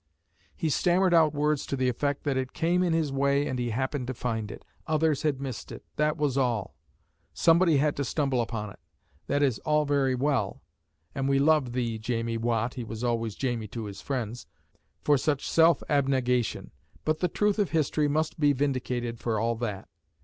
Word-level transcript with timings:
He 0.55 0.71
stammered 0.71 1.13
out 1.13 1.31
words 1.35 1.63
to 1.67 1.75
the 1.77 1.87
effect 1.87 2.23
that 2.23 2.35
it 2.35 2.53
came 2.53 2.81
in 2.81 2.91
his 2.91 3.11
way 3.13 3.45
and 3.45 3.59
he 3.59 3.69
happened 3.69 4.07
to 4.07 4.15
find 4.15 4.49
it; 4.49 4.65
others 4.87 5.21
had 5.21 5.39
missed 5.39 5.71
it; 5.71 5.85
that 5.95 6.17
was 6.17 6.39
all; 6.39 6.75
somebody 7.35 7.77
had 7.77 7.95
to 7.97 8.03
stumble 8.03 8.41
upon 8.41 8.71
it. 8.71 8.79
That 9.27 9.43
is 9.43 9.59
all 9.59 9.85
very 9.85 10.15
well, 10.15 10.63
and 11.13 11.29
we 11.29 11.37
love 11.37 11.73
thee, 11.73 11.99
Jamie 11.99 12.37
Watt 12.37 12.73
(he 12.73 12.83
was 12.83 13.03
always 13.03 13.35
Jamie 13.35 13.67
to 13.67 13.85
his 13.85 14.01
friends), 14.01 14.47
for 15.03 15.19
such 15.19 15.47
self 15.47 15.83
abnegation, 15.87 16.71
but 17.05 17.19
the 17.19 17.27
truth 17.27 17.59
of 17.59 17.69
history 17.69 18.07
must 18.07 18.39
be 18.39 18.53
vindicated 18.53 19.19
for 19.19 19.39
all 19.39 19.53
that. 19.57 19.87